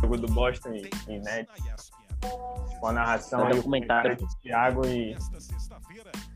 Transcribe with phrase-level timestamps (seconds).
[0.00, 1.90] jogo do Boston e, e Nets.
[2.80, 4.16] Com a narração É aí, o documentário.
[4.16, 5.16] comentário de Thiago e,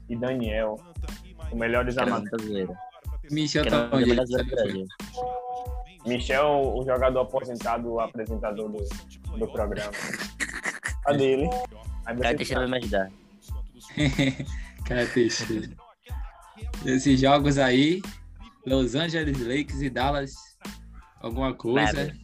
[0.09, 0.77] e Daniel.
[1.51, 2.69] Os melhores amadores.
[3.30, 4.14] Michel tá onde?
[6.07, 9.93] Michel, o jogador aposentado, o apresentador do, do programa.
[11.05, 11.51] Cadê ele?
[12.07, 13.11] Aí Cara, Teixeira vai me ajudar.
[14.85, 15.71] Cara, Teixeira.
[16.85, 18.03] Esses jogos aí,
[18.67, 20.34] Los Angeles Lakers e Dallas,
[21.20, 21.92] alguma coisa.
[21.92, 22.23] Nada.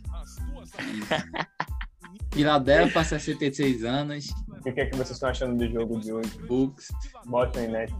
[2.33, 4.31] Philadelphia, 66 anos,
[4.61, 6.39] o que é que vocês estão achando do jogo de hoje?
[6.47, 6.89] Bucks.
[7.27, 7.95] Boston e Nets.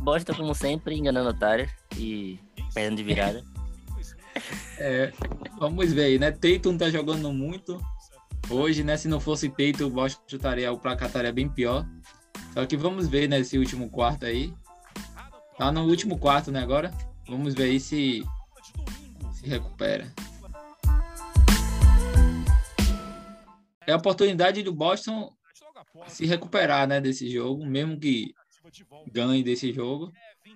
[0.00, 2.40] Boston, como sempre, enganando o otário e
[2.74, 3.44] perdendo de virada.
[4.78, 5.12] É,
[5.58, 6.30] vamos ver aí, né?
[6.30, 7.80] Tatum tá jogando muito
[8.50, 8.96] hoje, né?
[8.96, 11.86] Se não fosse Tatum, o Boston estaria, o placar estaria bem pior.
[12.52, 14.52] Só que vamos ver nesse último quarto aí.
[15.56, 16.92] Tá no último quarto, né, agora?
[17.28, 18.22] Vamos ver aí se
[19.32, 20.12] se recupera.
[23.86, 25.32] É a oportunidade do Boston
[26.08, 28.32] se recuperar, né, desse jogo, mesmo que
[29.12, 30.12] ganhe desse jogo,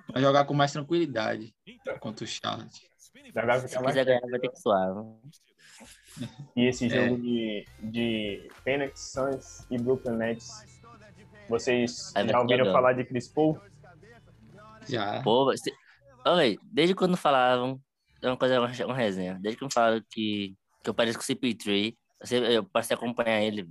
[0.07, 1.55] para jogar com mais tranquilidade
[2.01, 2.81] contra o Charlotte.
[3.11, 4.89] Se mais quiser ganhar, vai ter que suar.
[6.57, 6.89] E esse É.
[6.89, 10.49] jogo de, de Phoenix Suns e Brooklyn Nets.
[11.49, 13.61] Vocês É, vai já ouviram falar de Chris Paul?
[14.89, 15.23] Já.
[15.23, 15.51] Pô.
[16.27, 17.81] Ô, véi, desde quando falavam,
[18.21, 21.27] é uma coisa, uma, uma resenha, desde quando falaram que, que eu pareço com o
[21.27, 23.69] CP3, eu, sempre- eu passei a acompanhar ele.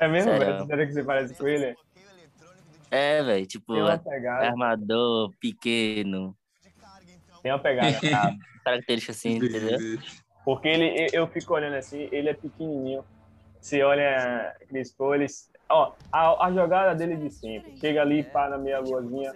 [0.00, 0.46] É mesmo, Sério?
[0.46, 0.66] velho?
[0.66, 1.76] Sério que você parece com ele?
[2.90, 3.72] É, velho, tipo,
[4.38, 6.36] armador, pequeno,
[7.42, 7.98] Tem uma pegada.
[8.10, 8.32] tá,
[8.64, 9.78] característica assim, entendeu?
[10.44, 13.04] Porque ele, eu- eu fico olhando assim, ele é pequenininho.
[13.60, 15.26] Você olha Chris Paul, ele...
[15.70, 17.72] Ó, a, a jogada dele de sempre.
[17.80, 19.34] Chega ali, para na meia luazinha,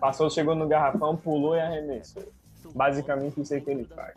[0.00, 2.32] passou, chegou no garrafão, pulou e arremessou.
[2.74, 4.14] Basicamente isso é que ele faz.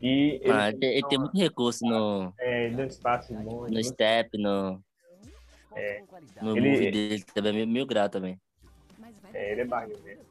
[0.00, 3.66] E ele, Ah, ele, tem- ele tem muito recurso no, é, deu espaço bom.
[3.68, 4.80] no step, no,
[5.74, 6.02] É.
[6.40, 8.38] no Ele- move dele, também mil, mil grau também.
[9.34, 10.24] É, ele é barril mesmo.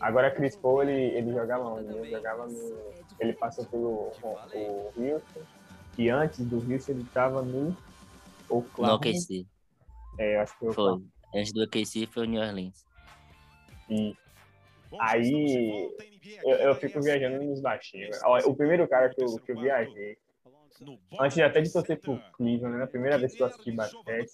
[0.00, 1.88] Agora, Chris Paul, ele, ele jogava onde?
[1.94, 2.92] Ele jogava no...
[3.20, 5.40] Ele passou pelo o, o Houston,
[5.98, 7.76] e antes do Houston ele estava no No
[8.48, 8.96] Oklahoma.
[8.96, 9.46] OKC.
[10.18, 10.84] É, acho que foi o Foi.
[10.84, 11.06] Oklahoma.
[11.34, 12.84] Antes do OKC foi o New Orleans.
[13.88, 14.16] E
[14.98, 15.90] aí
[16.42, 18.18] eu, eu fico viajando nos baixinhos.
[18.46, 20.16] O primeiro cara que eu, que eu viajei,
[21.18, 22.84] antes de até de torcer pro Cleveland, né?
[22.84, 24.30] A primeira vez que eu assisti basquete,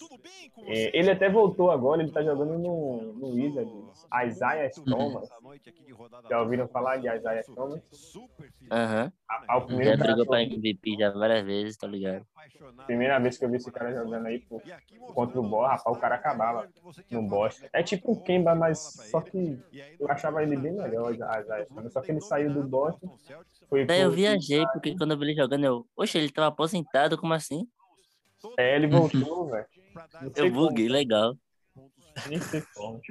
[0.67, 5.29] é, ele até voltou agora, ele tá jogando no, no Wizards, Isaiah Thomas.
[6.29, 7.81] Já ouviram falar de Isaiah Thomas?
[8.71, 9.11] Aham.
[9.26, 12.25] A, a, o primeiro Já brigou pra MVP já várias vezes, tá ligado?
[12.85, 14.61] Primeira vez que eu vi esse cara jogando aí pô,
[15.13, 16.69] contra o Boston, rapaz, o cara acabava
[17.11, 17.67] no Boston.
[17.73, 18.79] É tipo o Kemba, mas
[19.11, 19.59] só que
[19.99, 23.17] eu achava ele bem melhor, já, já, só que ele saiu do Boston.
[23.69, 25.85] Foi Daí eu viajei, porque quando eu vi ele jogando, eu.
[25.95, 27.67] Oxe, ele tava aposentado, como assim?
[28.57, 29.65] É, ele voltou, velho.
[30.35, 31.35] Eu buguei, legal.
[31.73, 31.91] como,
[32.29, 33.01] Nem sei como.